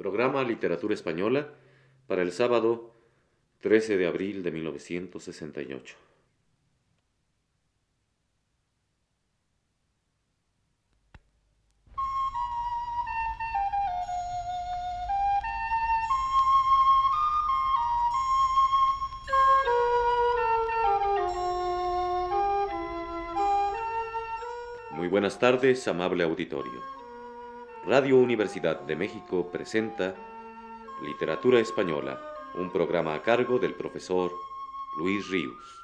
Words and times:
Programa 0.00 0.42
Literatura 0.42 0.94
Española 0.94 1.52
para 2.06 2.22
el 2.22 2.32
sábado 2.32 2.94
13 3.60 3.98
de 3.98 4.06
abril 4.06 4.42
de 4.42 4.50
1968. 4.50 5.96
Muy 24.92 25.08
buenas 25.08 25.38
tardes, 25.38 25.86
amable 25.88 26.24
auditorio. 26.24 26.99
Radio 27.86 28.18
Universidad 28.18 28.80
de 28.80 28.94
México 28.94 29.50
presenta 29.50 30.14
Literatura 31.02 31.60
Española, 31.60 32.20
un 32.54 32.70
programa 32.70 33.14
a 33.14 33.22
cargo 33.22 33.58
del 33.58 33.74
profesor 33.74 34.30
Luis 34.98 35.26
Ríos. 35.30 35.80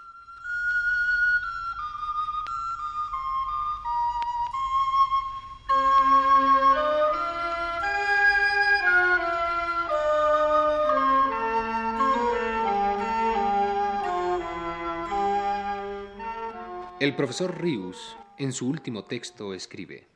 El 17.01 17.16
profesor 17.16 17.59
Rius, 17.59 18.16
en 18.37 18.52
su 18.52 18.69
último 18.69 19.05
texto, 19.05 19.55
escribe, 19.55 20.16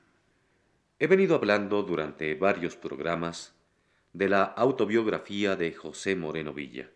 He 1.02 1.06
venido 1.06 1.34
hablando 1.34 1.82
durante 1.82 2.34
varios 2.34 2.76
programas 2.76 3.54
de 4.12 4.28
la 4.28 4.42
autobiografía 4.44 5.56
de 5.56 5.72
José 5.72 6.14
Moreno 6.14 6.52
Villa. 6.52 6.90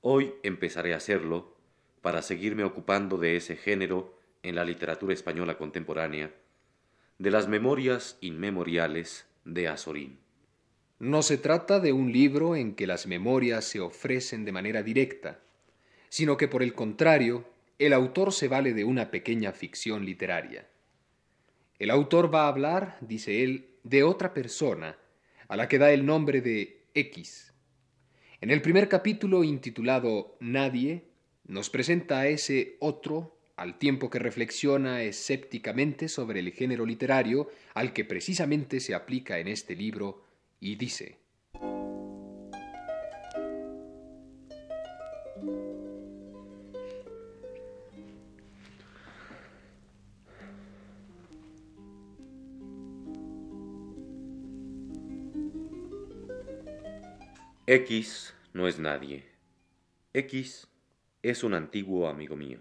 Hoy 0.00 0.34
empezaré 0.42 0.92
a 0.92 0.96
hacerlo 0.96 1.54
para 2.02 2.20
seguirme 2.20 2.64
ocupando 2.64 3.16
de 3.16 3.36
ese 3.36 3.54
género 3.54 4.18
en 4.42 4.56
la 4.56 4.64
literatura 4.64 5.14
española 5.14 5.56
contemporánea, 5.56 6.34
de 7.20 7.30
las 7.30 7.46
memorias 7.46 8.18
inmemoriales 8.22 9.26
de 9.44 9.68
Azorín. 9.68 10.18
No 10.98 11.22
se 11.22 11.38
trata 11.38 11.78
de 11.78 11.92
un 11.92 12.10
libro 12.10 12.56
en 12.56 12.74
que 12.74 12.88
las 12.88 13.06
memorias 13.06 13.66
se 13.66 13.78
ofrecen 13.78 14.44
de 14.44 14.50
manera 14.50 14.82
directa, 14.82 15.38
sino 16.08 16.36
que 16.36 16.48
por 16.48 16.60
el 16.60 16.74
contrario, 16.74 17.44
el 17.78 17.92
autor 17.92 18.32
se 18.32 18.48
vale 18.48 18.74
de 18.74 18.82
una 18.82 19.12
pequeña 19.12 19.52
ficción 19.52 20.04
literaria. 20.04 20.66
El 21.78 21.90
autor 21.90 22.34
va 22.34 22.44
a 22.44 22.48
hablar, 22.48 22.96
dice 23.00 23.44
él, 23.44 23.76
de 23.82 24.02
otra 24.02 24.32
persona, 24.32 24.96
a 25.48 25.56
la 25.56 25.68
que 25.68 25.78
da 25.78 25.92
el 25.92 26.06
nombre 26.06 26.40
de 26.40 26.86
X. 26.94 27.52
En 28.40 28.50
el 28.50 28.62
primer 28.62 28.88
capítulo 28.88 29.44
intitulado 29.44 30.36
Nadie, 30.40 31.04
nos 31.44 31.70
presenta 31.70 32.20
a 32.20 32.28
ese 32.28 32.76
otro 32.80 33.38
al 33.56 33.78
tiempo 33.78 34.10
que 34.10 34.18
reflexiona 34.18 35.02
escépticamente 35.02 36.08
sobre 36.08 36.40
el 36.40 36.52
género 36.52 36.84
literario 36.84 37.48
al 37.74 37.92
que 37.92 38.04
precisamente 38.04 38.80
se 38.80 38.94
aplica 38.94 39.38
en 39.38 39.48
este 39.48 39.74
libro 39.76 40.24
y 40.60 40.76
dice, 40.76 41.18
X 57.68 58.32
no 58.52 58.68
es 58.68 58.78
nadie. 58.78 59.24
X 60.12 60.68
es 61.24 61.42
un 61.42 61.52
antiguo 61.52 62.06
amigo 62.06 62.36
mío. 62.36 62.60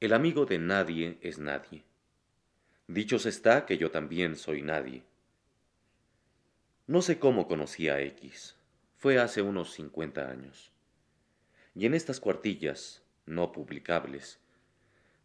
El 0.00 0.12
amigo 0.12 0.44
de 0.44 0.58
nadie 0.58 1.16
es 1.22 1.38
nadie. 1.38 1.84
Dichos 2.88 3.24
está 3.24 3.64
que 3.64 3.78
yo 3.78 3.90
también 3.90 4.36
soy 4.36 4.60
nadie. 4.60 5.02
No 6.86 7.00
sé 7.00 7.18
cómo 7.18 7.48
conocí 7.48 7.88
a 7.88 8.02
X. 8.02 8.54
Fue 8.98 9.18
hace 9.18 9.40
unos 9.40 9.72
cincuenta 9.72 10.28
años. 10.28 10.72
Y 11.74 11.86
en 11.86 11.94
estas 11.94 12.20
cuartillas, 12.20 13.02
no 13.24 13.50
publicables, 13.50 14.40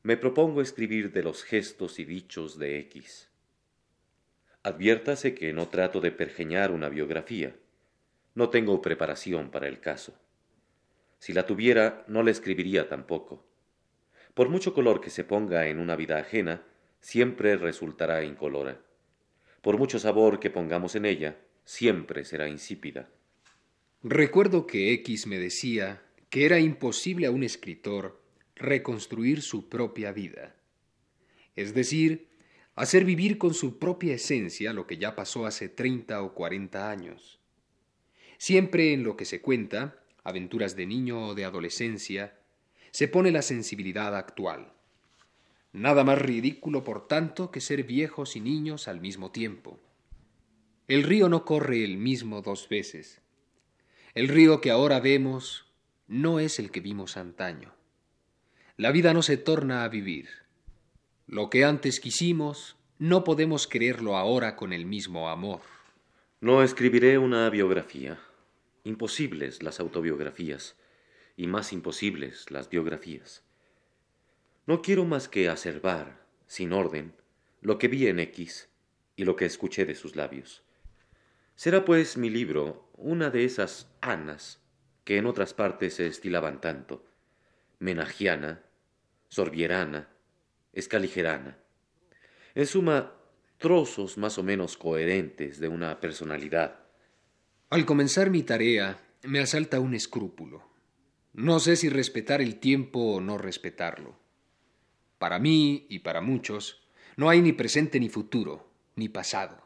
me 0.02 0.16
propongo 0.16 0.62
escribir 0.62 1.12
de 1.12 1.24
los 1.24 1.44
gestos 1.44 2.00
y 2.00 2.06
dichos 2.06 2.58
de 2.58 2.80
X. 2.80 3.28
Adviértase 4.64 5.36
que 5.36 5.52
no 5.52 5.68
trato 5.68 6.00
de 6.00 6.12
pergeñar 6.12 6.72
una 6.72 6.88
biografía 6.88 7.54
no 8.36 8.50
tengo 8.50 8.82
preparación 8.82 9.50
para 9.50 9.68
el 9.68 9.80
caso. 9.80 10.14
Si 11.20 11.34
la 11.34 11.46
tuviera, 11.46 12.04
no 12.08 12.22
la 12.22 12.32
escribiría 12.32 12.88
tampoco. 12.88 13.46
Por 14.34 14.50
mucho 14.50 14.74
color 14.74 15.02
que 15.02 15.10
se 15.10 15.24
ponga 15.24 15.68
en 15.68 15.80
una 15.80 15.96
vida 15.96 16.20
ajena, 16.20 16.64
siempre 17.00 17.56
resultará 17.56 18.24
incolora. 18.24 18.82
Por 19.62 19.78
mucho 19.78 19.98
sabor 19.98 20.40
que 20.40 20.50
pongamos 20.50 20.96
en 20.96 21.06
ella, 21.06 21.38
siempre 21.64 22.26
será 22.26 22.50
insípida. 22.50 23.10
Recuerdo 24.04 24.68
que 24.68 24.94
X 24.94 25.26
me 25.26 25.40
decía 25.40 26.04
que 26.30 26.46
era 26.46 26.60
imposible 26.60 27.28
a 27.28 27.32
un 27.32 27.44
escritor 27.44 28.22
reconstruir 28.56 29.42
su 29.42 29.70
propia 29.70 30.12
vida. 30.12 30.56
Es 31.56 31.74
decir, 31.74 32.28
hacer 32.76 33.06
vivir 33.06 33.38
con 33.38 33.54
su 33.54 33.80
propia 33.80 34.14
esencia 34.14 34.74
lo 34.74 34.86
que 34.86 34.98
ya 34.98 35.16
pasó 35.16 35.46
hace 35.46 35.70
treinta 35.70 36.22
o 36.22 36.34
cuarenta 36.34 36.92
años. 36.92 37.40
Siempre 38.38 38.94
en 38.94 39.04
lo 39.04 39.18
que 39.18 39.26
se 39.26 39.42
cuenta, 39.42 40.00
aventuras 40.24 40.76
de 40.76 40.86
niño 40.86 41.28
o 41.28 41.36
de 41.36 41.46
adolescencia, 41.46 42.38
se 42.92 43.08
pone 43.08 43.32
la 43.32 43.42
sensibilidad 43.42 44.16
actual. 44.16 44.72
Nada 45.74 46.04
más 46.04 46.20
ridículo, 46.22 46.84
por 46.84 47.08
tanto, 47.08 47.52
que 47.52 47.60
ser 47.60 47.84
viejos 47.84 48.36
y 48.36 48.40
niños 48.40 48.88
al 48.88 49.02
mismo 49.02 49.32
tiempo. 49.32 49.80
El 50.88 51.04
río 51.04 51.28
no 51.28 51.44
corre 51.44 51.84
el 51.84 51.98
mismo 51.98 52.42
dos 52.42 52.70
veces. 52.70 53.22
El 54.14 54.30
río 54.30 54.62
que 54.62 54.72
ahora 54.72 55.00
vemos 55.00 55.66
no 56.08 56.40
es 56.40 56.60
el 56.60 56.72
que 56.72 56.80
vimos 56.80 57.18
antaño. 57.18 57.74
La 58.78 58.92
vida 58.92 59.14
no 59.14 59.22
se 59.22 59.36
torna 59.36 59.84
a 59.84 59.90
vivir. 59.90 60.30
Lo 61.28 61.50
que 61.50 61.66
antes 61.66 62.00
quisimos, 62.00 62.78
no 63.00 63.24
podemos 63.24 63.68
creerlo 63.68 64.16
ahora 64.16 64.56
con 64.56 64.72
el 64.72 64.86
mismo 64.86 65.30
amor. 65.30 65.62
No 66.46 66.62
escribiré 66.62 67.18
una 67.18 67.50
biografía. 67.50 68.20
Imposibles 68.84 69.64
las 69.64 69.80
autobiografías 69.80 70.76
y 71.36 71.48
más 71.48 71.74
imposibles 71.74 72.52
las 72.52 72.70
biografías. 72.70 73.44
No 74.68 74.84
quiero 74.84 75.06
más 75.06 75.28
que 75.28 75.50
acervar, 75.50 76.24
sin 76.46 76.72
orden, 76.72 77.16
lo 77.62 77.80
que 77.80 77.88
vi 77.88 78.06
en 78.06 78.20
X 78.20 78.70
y 79.16 79.24
lo 79.24 79.36
que 79.36 79.46
escuché 79.46 79.86
de 79.86 79.96
sus 79.96 80.16
labios. 80.16 80.62
Será 81.56 81.84
pues 81.84 82.16
mi 82.16 82.30
libro 82.30 82.92
una 82.94 83.32
de 83.32 83.44
esas 83.44 83.90
anas 84.02 84.62
que 85.04 85.18
en 85.18 85.26
otras 85.26 85.56
partes 85.56 85.96
se 85.96 86.06
estilaban 86.06 86.62
tanto, 86.62 87.08
menagiana, 87.80 88.62
sorbierana, 89.30 90.10
escaligerana. 90.74 91.58
En 92.54 92.68
suma, 92.68 93.16
trozos 93.58 94.18
más 94.18 94.38
o 94.38 94.44
menos 94.44 94.78
coherentes 94.78 95.60
de 95.60 95.68
una 95.68 96.00
personalidad. 96.00 96.80
Al 97.70 97.86
comenzar 97.86 98.30
mi 98.30 98.44
tarea, 98.44 99.00
me 99.24 99.40
asalta 99.40 99.80
un 99.80 99.94
escrúpulo. 99.94 100.64
No 101.34 101.60
sé 101.60 101.76
si 101.76 101.90
respetar 101.90 102.42
el 102.42 102.60
tiempo 102.60 103.16
o 103.16 103.22
no 103.22 103.38
respetarlo. 103.38 104.18
Para 105.18 105.40
mí 105.40 105.86
y 105.90 106.00
para 106.00 106.22
muchos, 106.22 106.88
no 107.18 107.30
hay 107.30 107.42
ni 107.42 107.54
presente 107.54 108.00
ni 108.00 108.10
futuro, 108.10 108.70
ni 108.96 109.10
pasado. 109.10 109.66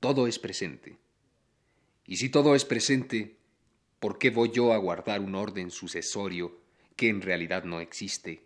Todo 0.00 0.26
es 0.26 0.38
presente. 0.38 0.98
Y 2.06 2.16
si 2.16 2.28
todo 2.28 2.54
es 2.54 2.64
presente, 2.64 3.36
¿por 3.98 4.18
qué 4.18 4.30
voy 4.30 4.50
yo 4.50 4.72
a 4.72 4.76
guardar 4.76 5.20
un 5.20 5.34
orden 5.34 5.70
sucesorio 5.70 6.60
que 6.94 7.08
en 7.08 7.22
realidad 7.22 7.64
no 7.64 7.80
existe? 7.80 8.44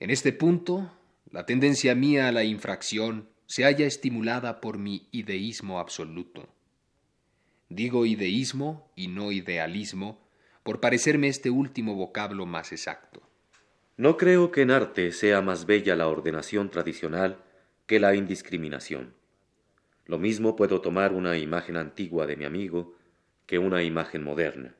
En 0.00 0.10
este 0.10 0.32
punto, 0.32 0.90
la 1.30 1.46
tendencia 1.46 1.94
mía 1.94 2.28
a 2.28 2.32
la 2.32 2.44
infracción 2.44 3.28
se 3.46 3.64
halla 3.64 3.86
estimulada 3.86 4.60
por 4.60 4.78
mi 4.78 5.08
ideísmo 5.12 5.78
absoluto. 5.78 6.48
Digo 7.68 8.04
ideísmo 8.04 8.90
y 8.96 9.08
no 9.08 9.30
idealismo, 9.30 10.20
por 10.62 10.80
parecerme 10.80 11.28
este 11.28 11.50
último 11.50 11.94
vocablo 11.94 12.46
más 12.46 12.72
exacto. 12.72 13.22
No 13.96 14.16
creo 14.16 14.50
que 14.50 14.62
en 14.62 14.70
arte 14.70 15.12
sea 15.12 15.40
más 15.40 15.66
bella 15.66 15.94
la 15.94 16.08
ordenación 16.08 16.70
tradicional 16.70 17.42
que 17.86 18.00
la 18.00 18.14
indiscriminación. 18.14 19.14
Lo 20.06 20.18
mismo 20.18 20.56
puedo 20.56 20.80
tomar 20.80 21.12
una 21.12 21.38
imagen 21.38 21.76
antigua 21.76 22.26
de 22.26 22.36
mi 22.36 22.44
amigo 22.44 22.96
que 23.46 23.58
una 23.58 23.82
imagen 23.82 24.24
moderna. 24.24 24.74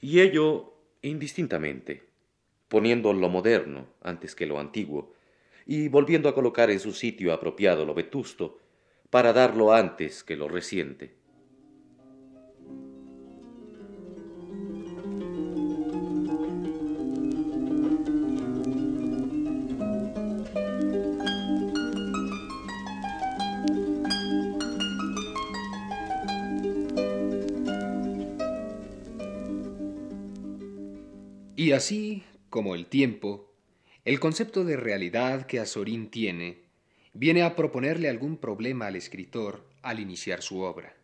Y 0.00 0.20
ello 0.20 0.74
indistintamente, 1.02 2.04
poniendo 2.68 3.12
lo 3.12 3.28
moderno 3.28 3.86
antes 4.02 4.34
que 4.34 4.46
lo 4.46 4.58
antiguo, 4.58 5.15
y 5.66 5.88
volviendo 5.88 6.28
a 6.28 6.34
colocar 6.34 6.70
en 6.70 6.80
su 6.80 6.92
sitio 6.92 7.32
apropiado 7.32 7.84
lo 7.84 7.92
vetusto, 7.92 8.58
para 9.10 9.32
darlo 9.32 9.72
antes 9.72 10.22
que 10.22 10.36
lo 10.36 10.48
reciente. 10.48 11.16
Y 31.56 31.72
así 31.72 32.22
como 32.48 32.74
el 32.76 32.86
tiempo, 32.86 33.45
el 34.06 34.20
concepto 34.20 34.64
de 34.64 34.76
realidad 34.76 35.46
que 35.46 35.58
Azorín 35.58 36.10
tiene 36.10 36.62
viene 37.12 37.42
a 37.42 37.56
proponerle 37.56 38.08
algún 38.08 38.36
problema 38.36 38.86
al 38.86 38.94
escritor 38.94 39.66
al 39.82 39.98
iniciar 39.98 40.42
su 40.42 40.60
obra. 40.60 40.94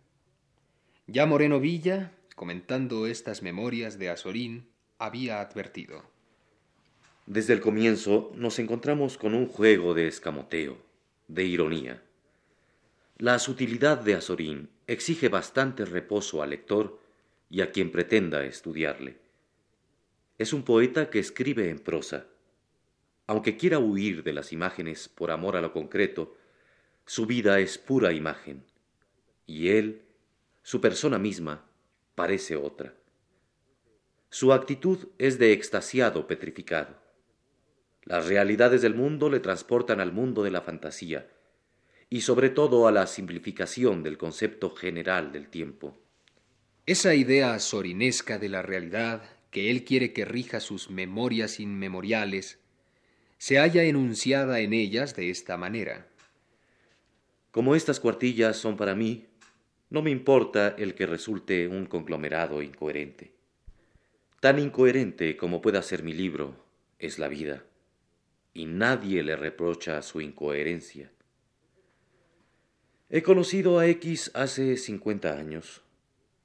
Ya 1.08 1.26
Moreno 1.26 1.58
Villa, 1.58 2.12
comentando 2.36 3.08
estas 3.08 3.42
memorias 3.42 3.98
de 3.98 4.08
Azorín, 4.08 4.68
había 4.98 5.40
advertido. 5.40 6.04
Desde 7.26 7.54
el 7.54 7.60
comienzo 7.60 8.30
nos 8.36 8.60
encontramos 8.60 9.18
con 9.18 9.34
un 9.34 9.48
juego 9.48 9.94
de 9.94 10.06
escamoteo, 10.06 10.78
de 11.26 11.42
ironía. 11.42 12.00
La 13.18 13.40
sutilidad 13.40 13.98
de 13.98 14.14
Azorín 14.14 14.70
exige 14.86 15.28
bastante 15.28 15.84
reposo 15.84 16.40
al 16.40 16.50
lector 16.50 17.00
y 17.50 17.62
a 17.62 17.72
quien 17.72 17.90
pretenda 17.90 18.44
estudiarle. 18.44 19.16
Es 20.38 20.52
un 20.52 20.62
poeta 20.62 21.10
que 21.10 21.18
escribe 21.18 21.68
en 21.68 21.80
prosa. 21.80 22.26
Aunque 23.32 23.56
quiera 23.56 23.78
huir 23.78 24.24
de 24.24 24.34
las 24.34 24.52
imágenes 24.52 25.08
por 25.08 25.30
amor 25.30 25.56
a 25.56 25.62
lo 25.62 25.72
concreto, 25.72 26.36
su 27.06 27.24
vida 27.24 27.60
es 27.60 27.78
pura 27.78 28.12
imagen, 28.12 28.62
y 29.46 29.68
él, 29.68 30.02
su 30.62 30.82
persona 30.82 31.18
misma, 31.18 31.64
parece 32.14 32.56
otra. 32.56 32.92
Su 34.28 34.52
actitud 34.52 35.08
es 35.16 35.38
de 35.38 35.54
extasiado 35.54 36.26
petrificado. 36.26 36.98
Las 38.04 38.26
realidades 38.26 38.82
del 38.82 38.94
mundo 38.94 39.30
le 39.30 39.40
transportan 39.40 40.00
al 40.00 40.12
mundo 40.12 40.42
de 40.42 40.50
la 40.50 40.60
fantasía, 40.60 41.26
y 42.10 42.20
sobre 42.20 42.50
todo 42.50 42.86
a 42.86 42.92
la 42.92 43.06
simplificación 43.06 44.02
del 44.02 44.18
concepto 44.18 44.68
general 44.74 45.32
del 45.32 45.48
tiempo. 45.48 45.98
Esa 46.84 47.14
idea 47.14 47.58
sorinesca 47.60 48.36
de 48.36 48.50
la 48.50 48.60
realidad 48.60 49.22
que 49.50 49.70
él 49.70 49.84
quiere 49.84 50.12
que 50.12 50.26
rija 50.26 50.60
sus 50.60 50.90
memorias 50.90 51.60
inmemoriales, 51.60 52.61
se 53.42 53.58
halla 53.58 53.82
enunciada 53.82 54.60
en 54.60 54.72
ellas 54.72 55.16
de 55.16 55.28
esta 55.28 55.56
manera. 55.56 56.06
Como 57.50 57.74
estas 57.74 57.98
cuartillas 57.98 58.56
son 58.56 58.76
para 58.76 58.94
mí, 58.94 59.26
no 59.90 60.00
me 60.00 60.12
importa 60.12 60.76
el 60.78 60.94
que 60.94 61.06
resulte 61.06 61.66
un 61.66 61.86
conglomerado 61.86 62.62
incoherente. 62.62 63.32
Tan 64.38 64.60
incoherente 64.60 65.36
como 65.36 65.60
pueda 65.60 65.82
ser 65.82 66.04
mi 66.04 66.12
libro 66.12 66.54
es 67.00 67.18
la 67.18 67.26
vida, 67.26 67.64
y 68.54 68.66
nadie 68.66 69.24
le 69.24 69.34
reprocha 69.34 70.00
su 70.02 70.20
incoherencia. 70.20 71.10
He 73.10 73.24
conocido 73.24 73.80
a 73.80 73.88
X 73.88 74.30
hace 74.34 74.76
cincuenta 74.76 75.36
años, 75.36 75.82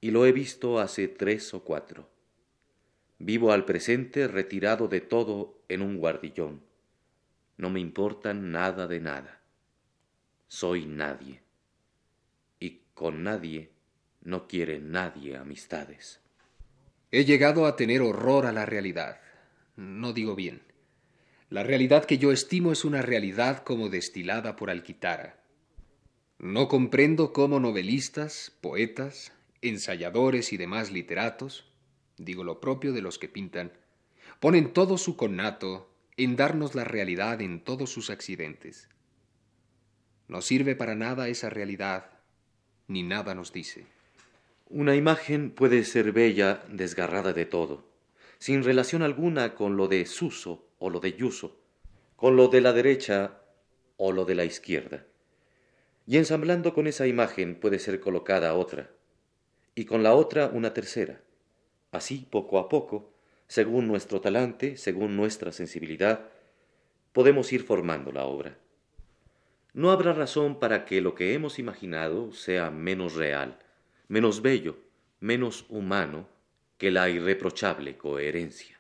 y 0.02 0.10
lo 0.10 0.26
he 0.26 0.32
visto 0.32 0.80
hace 0.80 1.08
tres 1.08 1.54
o 1.54 1.64
cuatro. 1.64 2.10
Vivo 3.20 3.52
al 3.52 3.66
presente 3.66 4.28
retirado 4.28 4.88
de 4.88 5.02
todo 5.02 5.62
en 5.70 5.84
un 5.84 6.00
guardillón. 6.00 6.66
No 7.58 7.70
me 7.70 7.80
importa 7.80 8.34
nada 8.34 8.88
de 8.88 9.00
nada. 9.00 9.42
Soy 10.48 10.86
nadie. 10.86 11.42
Y 12.60 12.82
con 12.94 13.24
nadie 13.24 13.72
no 14.22 14.48
quiere 14.48 14.80
nadie 14.80 15.38
amistades. 15.38 16.22
He 17.12 17.26
llegado 17.26 17.66
a 17.66 17.76
tener 17.76 18.02
horror 18.02 18.46
a 18.46 18.52
la 18.52 18.66
realidad. 18.66 19.20
No 19.76 20.14
digo 20.14 20.36
bien. 20.36 20.62
La 21.50 21.64
realidad 21.64 22.06
que 22.06 22.18
yo 22.18 22.32
estimo 22.32 22.72
es 22.72 22.86
una 22.86 23.02
realidad 23.02 23.64
como 23.64 23.90
destilada 23.90 24.56
por 24.56 24.70
Alquitara. 24.70 25.42
No 26.40 26.68
comprendo 26.68 27.34
cómo 27.34 27.60
novelistas, 27.60 28.52
poetas, 28.62 29.32
ensayadores 29.62 30.54
y 30.54 30.58
demás 30.58 30.92
literatos 30.92 31.68
digo 32.18 32.44
lo 32.44 32.60
propio 32.60 32.94
de 32.94 33.02
los 33.02 33.18
que 33.20 33.30
pintan, 33.30 33.72
ponen 34.40 34.74
todo 34.74 34.98
su 34.98 35.16
connato 35.16 35.90
en 36.18 36.36
darnos 36.36 36.76
la 36.76 36.84
realidad 36.84 37.42
en 37.42 37.64
todos 37.64 37.92
sus 37.92 38.10
accidentes. 38.10 38.90
No 40.28 40.42
sirve 40.42 40.76
para 40.76 40.96
nada 40.96 41.30
esa 41.30 41.50
realidad, 41.50 42.10
ni 42.88 43.04
nada 43.04 43.36
nos 43.36 43.54
dice. 43.54 43.86
Una 44.70 44.96
imagen 44.96 45.52
puede 45.52 45.84
ser 45.84 46.12
bella 46.12 46.64
desgarrada 46.70 47.34
de 47.34 47.46
todo, 47.46 47.86
sin 48.40 48.64
relación 48.64 49.04
alguna 49.04 49.56
con 49.56 49.78
lo 49.78 49.88
de 49.88 50.06
Suso 50.06 50.68
o 50.80 50.90
lo 50.90 51.00
de 51.00 51.14
Yuso, 51.14 51.60
con 52.16 52.36
lo 52.36 52.50
de 52.50 52.62
la 52.62 52.74
derecha 52.74 53.40
o 53.96 54.12
lo 54.12 54.26
de 54.26 54.36
la 54.36 54.44
izquierda. 54.44 55.06
Y 56.06 56.18
ensamblando 56.18 56.74
con 56.74 56.88
esa 56.88 57.08
imagen 57.08 57.60
puede 57.60 57.80
ser 57.80 58.00
colocada 58.00 58.54
otra, 58.56 58.92
y 59.76 59.86
con 59.86 60.04
la 60.04 60.14
otra 60.14 60.48
una 60.48 60.74
tercera 60.74 61.22
Así, 61.92 62.28
poco 62.30 62.60
a 62.60 62.68
poco, 62.68 63.14
según 63.48 63.88
nuestro 63.88 64.22
talante, 64.22 64.78
según 64.78 65.16
nuestra 65.16 65.52
sensibilidad, 65.52 66.30
podemos 67.14 67.52
ir 67.54 67.64
formando 67.64 68.12
la 68.12 68.26
obra. 68.26 68.58
No 69.74 69.92
habrá 69.92 70.14
razón 70.14 70.60
para 70.60 70.86
que 70.86 71.02
lo 71.02 71.16
que 71.16 71.34
hemos 71.34 71.60
imaginado 71.60 72.32
sea 72.32 72.72
menos 72.72 73.16
real, 73.16 73.60
menos 74.08 74.42
bello, 74.42 74.78
menos 75.20 75.66
humano 75.70 76.28
que 76.78 76.92
la 76.92 77.10
irreprochable 77.10 77.98
coherencia. 77.98 78.77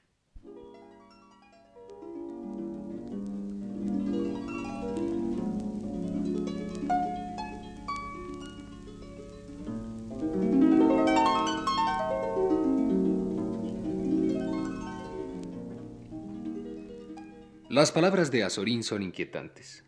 Las 17.77 17.91
palabras 17.91 18.31
de 18.31 18.43
Azorín 18.43 18.81
son 18.81 19.03
inquietantes. 19.03 19.83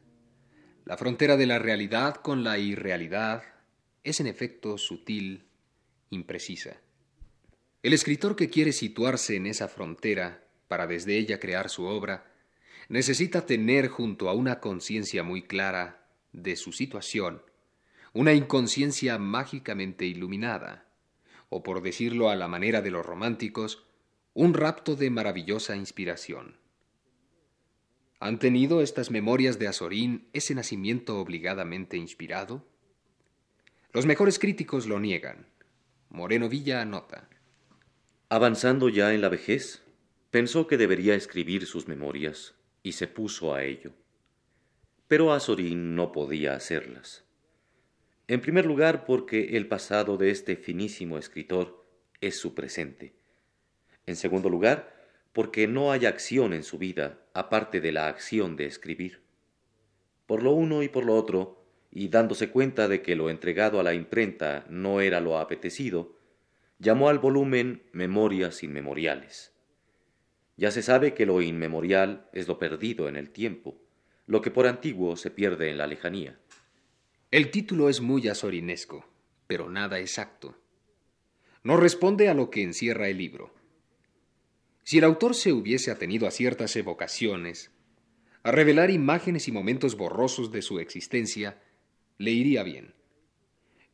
La 0.86 0.96
frontera 0.96 1.38
de 1.38 1.48
la 1.48 1.58
realidad 1.58 2.18
con 2.18 2.44
la 2.44 2.60
irrealidad 2.60 3.42
es 4.04 4.20
en 4.20 4.28
efecto 4.28 4.78
sutil, 4.78 5.48
imprecisa. 6.12 6.78
El 7.82 7.94
escritor 7.94 8.36
que 8.36 8.52
quiere 8.52 8.74
situarse 8.74 9.38
en 9.38 9.48
esa 9.48 9.68
frontera 9.68 10.44
para 10.68 10.86
desde 10.86 11.18
ella 11.18 11.40
crear 11.40 11.68
su 11.68 11.86
obra, 11.86 12.32
necesita 12.90 13.48
tener 13.48 13.88
junto 13.88 14.30
a 14.30 14.34
una 14.34 14.60
conciencia 14.60 15.24
muy 15.24 15.48
clara 15.48 16.06
de 16.32 16.58
su 16.58 16.72
situación, 16.72 17.42
una 18.14 18.34
inconsciencia 18.34 19.18
mágicamente 19.18 20.06
iluminada, 20.06 20.86
o 21.50 21.64
por 21.64 21.82
decirlo 21.82 22.30
a 22.30 22.36
la 22.36 22.48
manera 22.48 22.84
de 22.84 22.92
los 22.92 23.04
románticos, 23.04 23.84
un 24.36 24.54
rapto 24.54 24.96
de 24.96 25.10
maravillosa 25.10 25.76
inspiración. 25.76 26.60
¿Han 28.22 28.38
tenido 28.38 28.82
estas 28.82 29.12
memorias 29.12 29.60
de 29.60 29.70
Azorín 29.70 30.28
ese 30.34 30.54
nacimiento 30.54 31.20
obligadamente 31.20 31.96
inspirado? 31.96 32.68
Los 33.94 34.06
mejores 34.06 34.40
críticos 34.40 34.88
lo 34.88 35.00
niegan. 35.00 35.48
Moreno 36.10 36.50
Villa 36.50 36.82
anota. 36.82 37.30
Avanzando 38.28 38.90
ya 38.90 39.14
en 39.14 39.22
la 39.22 39.30
vejez, 39.30 39.84
pensó 40.32 40.68
que 40.68 40.76
debería 40.76 41.16
escribir 41.16 41.66
sus 41.66 41.88
memorias 41.88 42.56
y 42.84 42.92
se 42.92 43.08
puso 43.08 43.54
a 43.54 43.64
ello. 43.64 43.94
Pero 45.08 45.32
Azorín 45.32 45.96
no 45.96 46.12
podía 46.12 46.56
hacerlas. 46.56 47.24
En 48.28 48.42
primer 48.42 48.66
lugar, 48.66 49.06
porque 49.06 49.56
el 49.56 49.68
pasado 49.68 50.18
de 50.18 50.30
este 50.30 50.58
finísimo 50.58 51.18
escritor 51.18 51.88
es 52.20 52.38
su 52.38 52.54
presente. 52.54 53.16
En 54.06 54.18
segundo 54.18 54.50
lugar, 54.50 54.99
porque 55.34 55.68
no 55.68 55.92
hay 55.92 56.06
acción 56.06 56.54
en 56.54 56.64
su 56.64 56.78
vida 56.78 57.20
aparte 57.34 57.82
de 57.82 57.92
la 57.92 58.08
acción 58.08 58.56
de 58.56 58.66
escribir. 58.66 59.22
Por 60.26 60.44
lo 60.44 60.52
uno 60.52 60.84
y 60.84 60.90
por 60.90 61.06
lo 61.06 61.16
otro, 61.16 61.66
y 61.92 62.10
dándose 62.10 62.50
cuenta 62.50 62.88
de 62.88 63.02
que 63.02 63.16
lo 63.16 63.30
entregado 63.30 63.80
a 63.80 63.84
la 63.84 63.94
imprenta 63.94 64.66
no 64.70 65.02
era 65.02 65.20
lo 65.20 65.38
apetecido, 65.38 66.16
llamó 66.78 67.10
al 67.10 67.20
volumen 67.20 67.84
Memorias 67.92 68.64
Inmemoriales. 68.64 69.54
Ya 70.56 70.72
se 70.72 70.82
sabe 70.82 71.14
que 71.14 71.26
lo 71.26 71.42
inmemorial 71.42 72.30
es 72.34 72.48
lo 72.48 72.60
perdido 72.60 73.08
en 73.08 73.16
el 73.16 73.30
tiempo, 73.30 73.82
lo 74.28 74.42
que 74.42 74.52
por 74.52 74.68
antiguo 74.68 75.16
se 75.16 75.32
pierde 75.32 75.70
en 75.70 75.78
la 75.78 75.88
lejanía. 75.88 76.38
El 77.32 77.50
título 77.50 77.90
es 77.90 78.02
muy 78.02 78.28
azorinesco, 78.28 79.06
pero 79.48 79.70
nada 79.70 80.00
exacto. 80.00 80.58
No 81.64 81.78
responde 81.78 82.30
a 82.30 82.34
lo 82.34 82.50
que 82.50 82.62
encierra 82.62 83.08
el 83.08 83.18
libro. 83.18 83.54
Si 84.90 84.98
el 84.98 85.04
autor 85.04 85.36
se 85.36 85.54
hubiese 85.54 85.92
atenido 85.92 86.28
a 86.28 86.32
ciertas 86.32 86.76
evocaciones, 86.76 87.70
a 88.42 88.52
revelar 88.52 88.90
imágenes 88.90 89.48
y 89.48 89.52
momentos 89.52 89.96
borrosos 89.96 90.52
de 90.52 90.64
su 90.64 90.80
existencia, 90.80 91.62
le 92.18 92.32
iría 92.32 92.64
bien. 92.64 92.96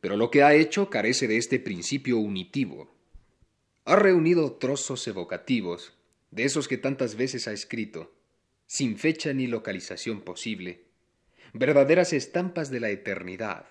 Pero 0.00 0.16
lo 0.16 0.30
que 0.30 0.42
ha 0.42 0.54
hecho 0.54 0.88
carece 0.88 1.28
de 1.28 1.36
este 1.36 1.60
principio 1.60 2.16
unitivo. 2.16 2.96
Ha 3.84 3.96
reunido 3.96 4.52
trozos 4.52 5.06
evocativos, 5.06 5.92
de 6.30 6.44
esos 6.44 6.66
que 6.66 6.78
tantas 6.78 7.16
veces 7.16 7.46
ha 7.46 7.52
escrito, 7.52 8.14
sin 8.66 8.96
fecha 8.96 9.34
ni 9.34 9.48
localización 9.48 10.22
posible, 10.22 10.84
verdaderas 11.52 12.14
estampas 12.14 12.70
de 12.70 12.80
la 12.80 12.88
eternidad. 12.88 13.66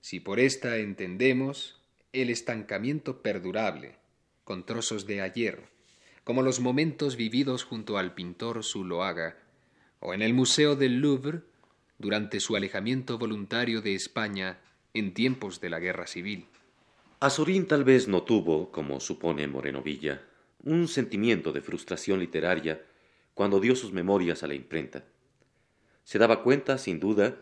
Si 0.00 0.20
por 0.20 0.40
esta 0.40 0.78
entendemos 0.78 1.78
el 2.14 2.30
estancamiento 2.30 3.20
perdurable, 3.20 3.96
con 4.44 4.64
trozos 4.64 5.06
de 5.06 5.20
ayer, 5.20 5.75
como 6.26 6.42
los 6.42 6.58
momentos 6.58 7.14
vividos 7.14 7.62
junto 7.62 7.98
al 7.98 8.12
pintor 8.12 8.64
Zuloaga, 8.64 9.36
o 10.00 10.12
en 10.12 10.22
el 10.22 10.34
Museo 10.34 10.74
del 10.74 10.98
Louvre 10.98 11.42
durante 11.98 12.40
su 12.40 12.56
alejamiento 12.56 13.16
voluntario 13.16 13.80
de 13.80 13.94
España 13.94 14.58
en 14.92 15.14
tiempos 15.14 15.60
de 15.60 15.70
la 15.70 15.78
Guerra 15.78 16.08
Civil. 16.08 16.46
Azorín 17.20 17.68
tal 17.68 17.84
vez 17.84 18.08
no 18.08 18.24
tuvo, 18.24 18.72
como 18.72 18.98
supone 18.98 19.46
Morenovilla, 19.46 20.20
un 20.64 20.88
sentimiento 20.88 21.52
de 21.52 21.60
frustración 21.60 22.18
literaria 22.18 22.84
cuando 23.32 23.60
dio 23.60 23.76
sus 23.76 23.92
memorias 23.92 24.42
a 24.42 24.48
la 24.48 24.54
imprenta. 24.54 25.04
Se 26.02 26.18
daba 26.18 26.42
cuenta, 26.42 26.76
sin 26.76 26.98
duda, 26.98 27.36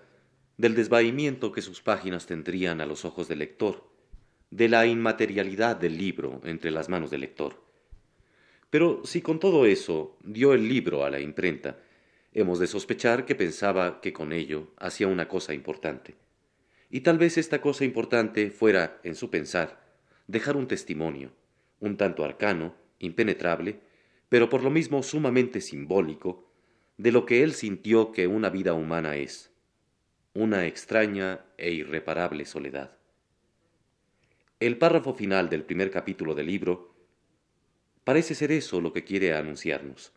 del 0.59 0.75
desvaimiento 0.75 1.53
que 1.53 1.63
sus 1.63 1.81
páginas 1.81 2.27
tendrían 2.27 2.83
a 2.83 2.87
los 2.87 3.07
ojos 3.07 3.29
del 3.29 3.39
lector, 3.39 3.89
de 4.51 4.69
la 4.69 4.85
inmaterialidad 4.85 5.75
del 5.75 5.97
libro 5.97 6.43
entre 6.45 6.71
las 6.71 6.91
manos 6.91 7.11
del 7.11 7.23
lector. 7.23 7.64
Pero 8.75 9.03
si 9.05 9.23
con 9.23 9.39
todo 9.39 9.67
eso 9.67 10.19
dio 10.25 10.53
el 10.53 10.69
libro 10.69 11.05
a 11.05 11.11
la 11.11 11.21
imprenta, 11.21 11.79
hemos 12.33 12.59
de 12.59 12.67
sospechar 12.67 13.25
que 13.25 13.37
pensaba 13.37 14.01
que 14.01 14.13
con 14.13 14.33
ello 14.33 14.73
hacía 14.79 15.07
una 15.07 15.29
cosa 15.29 15.55
importante. 15.55 16.17
Y 16.91 17.03
tal 17.03 17.17
vez 17.17 17.39
esta 17.39 17.61
cosa 17.61 17.85
importante 17.85 18.51
fuera, 18.51 18.99
en 19.05 19.15
su 19.15 19.31
pensar, 19.31 19.81
dejar 20.27 20.57
un 20.57 20.67
testimonio, 20.67 21.31
un 21.79 21.97
tanto 21.97 22.25
arcano, 22.25 22.75
impenetrable, 22.99 23.79
pero 24.29 24.49
por 24.49 24.65
lo 24.65 24.71
mismo 24.71 25.05
sumamente 25.05 25.61
simbólico, 25.61 26.51
de 26.99 27.13
lo 27.13 27.27
que 27.27 27.45
él 27.45 27.53
sintió 27.53 28.11
que 28.11 28.27
una 28.27 28.51
vida 28.51 28.75
humana 28.75 29.15
es, 29.15 29.53
una 30.33 30.67
extraña 30.67 31.45
e 31.59 31.71
irreparable 31.71 32.45
soledad. 32.45 32.99
El 34.59 34.79
párrafo 34.79 35.15
final 35.15 35.49
del 35.49 35.63
primer 35.63 35.93
capítulo 35.93 36.35
del 36.35 36.49
libro 36.49 36.94
parece 38.05 38.35
ser 38.35 38.53
eso 38.53 38.81
lo 38.81 38.93
que 38.93 39.05
quiere 39.05 39.35
anunciarnos. 39.35 40.13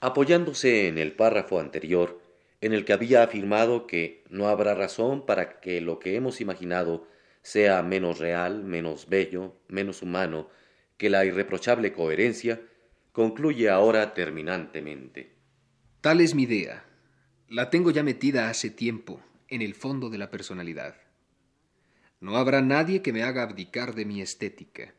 Apoyándose 0.00 0.88
en 0.88 0.98
el 0.98 1.12
párrafo 1.12 1.60
anterior, 1.60 2.20
en 2.60 2.72
el 2.72 2.84
que 2.84 2.92
había 2.92 3.22
afirmado 3.22 3.86
que 3.86 4.24
no 4.28 4.48
habrá 4.48 4.74
razón 4.74 5.24
para 5.24 5.60
que 5.60 5.80
lo 5.80 5.98
que 5.98 6.16
hemos 6.16 6.40
imaginado 6.40 7.06
sea 7.42 7.82
menos 7.82 8.18
real, 8.18 8.64
menos 8.64 9.08
bello, 9.08 9.56
menos 9.68 10.02
humano 10.02 10.48
que 10.96 11.08
la 11.08 11.24
irreprochable 11.24 11.92
coherencia, 11.92 12.60
concluye 13.12 13.68
ahora 13.68 14.14
terminantemente. 14.14 15.32
Tal 16.00 16.20
es 16.20 16.34
mi 16.34 16.42
idea. 16.42 16.84
La 17.48 17.70
tengo 17.70 17.90
ya 17.90 18.02
metida 18.02 18.50
hace 18.50 18.70
tiempo, 18.70 19.20
en 19.48 19.62
el 19.62 19.74
fondo 19.74 20.10
de 20.10 20.18
la 20.18 20.30
personalidad. 20.30 20.96
No 22.20 22.36
habrá 22.36 22.60
nadie 22.62 23.00
que 23.00 23.12
me 23.12 23.22
haga 23.22 23.42
abdicar 23.42 23.94
de 23.94 24.04
mi 24.04 24.20
estética. 24.20 24.92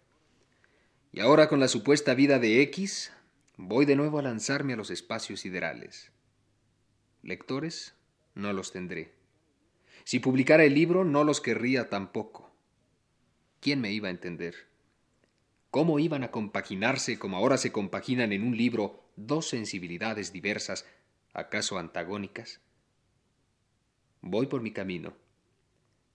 Y 1.11 1.21
ahora 1.21 1.47
con 1.47 1.59
la 1.59 1.67
supuesta 1.67 2.13
vida 2.13 2.37
de 2.37 2.61
X, 2.61 3.11
voy 3.57 3.85
de 3.85 3.95
nuevo 3.95 4.19
a 4.19 4.21
lanzarme 4.21 4.73
a 4.73 4.77
los 4.77 4.91
espacios 4.91 5.39
siderales. 5.39 6.11
Lectores, 7.23 7.95
no 8.35 8.53
los 8.53 8.71
tendré. 8.71 9.13
Si 10.03 10.19
publicara 10.19 10.63
el 10.63 10.75
libro, 10.75 11.03
no 11.03 11.23
los 11.23 11.41
querría 11.41 11.89
tampoco. 11.89 12.51
¿Quién 13.59 13.81
me 13.81 13.91
iba 13.91 14.07
a 14.07 14.11
entender? 14.11 14.69
¿Cómo 15.71 15.99
iban 15.99 16.23
a 16.23 16.31
compaginarse 16.31 17.19
como 17.19 17.37
ahora 17.37 17.57
se 17.57 17.71
compaginan 17.71 18.31
en 18.31 18.43
un 18.43 18.55
libro 18.55 19.03
dos 19.15 19.49
sensibilidades 19.49 20.31
diversas, 20.31 20.85
acaso 21.33 21.77
antagónicas? 21.77 22.61
Voy 24.21 24.47
por 24.47 24.61
mi 24.61 24.71
camino. 24.71 25.13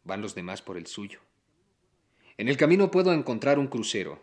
Van 0.04 0.22
los 0.22 0.34
demás 0.34 0.62
por 0.62 0.76
el 0.76 0.86
suyo. 0.86 1.20
En 2.36 2.48
el 2.48 2.56
camino 2.56 2.90
puedo 2.90 3.12
encontrar 3.12 3.58
un 3.58 3.68
crucero. 3.68 4.22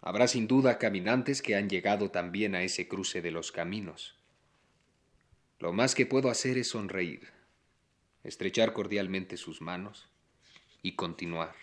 Habrá 0.00 0.28
sin 0.28 0.46
duda 0.46 0.78
caminantes 0.78 1.42
que 1.42 1.56
han 1.56 1.68
llegado 1.68 2.10
también 2.10 2.54
a 2.54 2.62
ese 2.62 2.86
cruce 2.88 3.20
de 3.20 3.30
los 3.30 3.52
caminos. 3.52 4.14
Lo 5.58 5.72
más 5.72 5.94
que 5.94 6.06
puedo 6.06 6.30
hacer 6.30 6.56
es 6.56 6.68
sonreír, 6.68 7.32
estrechar 8.22 8.72
cordialmente 8.72 9.36
sus 9.36 9.60
manos 9.60 10.08
y 10.82 10.94
continuar. 10.94 11.54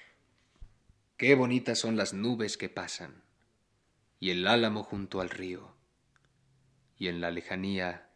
Qué 1.17 1.33
bonitas 1.35 1.79
son 1.79 1.95
las 1.95 2.13
nubes 2.13 2.57
que 2.57 2.67
pasan, 2.67 3.23
y 4.19 4.31
el 4.31 4.47
álamo 4.47 4.83
junto 4.83 5.21
al 5.21 5.29
río, 5.29 5.73
y 6.97 7.07
en 7.07 7.21
la 7.21 7.31
lejanía 7.31 8.09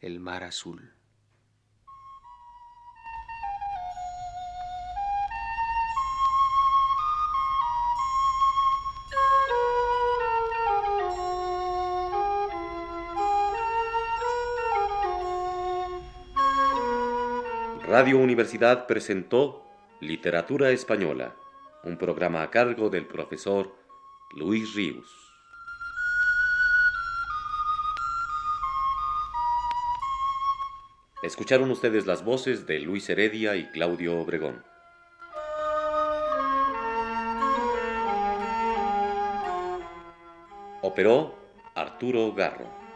el 0.00 0.20
mar 0.20 0.44
azul. 0.44 0.97
Radio 17.98 18.18
Universidad 18.18 18.86
presentó 18.86 19.66
Literatura 19.98 20.70
Española 20.70 21.34
un 21.82 21.98
programa 21.98 22.44
a 22.44 22.50
cargo 22.52 22.90
del 22.90 23.08
profesor 23.08 23.74
Luis 24.36 24.72
Ríos. 24.76 25.08
Escucharon 31.24 31.72
ustedes 31.72 32.06
las 32.06 32.24
voces 32.24 32.68
de 32.68 32.78
Luis 32.78 33.10
Heredia 33.10 33.56
y 33.56 33.68
Claudio 33.72 34.16
Obregón. 34.20 34.62
Operó 40.82 41.34
Arturo 41.74 42.32
Garro. 42.32 42.87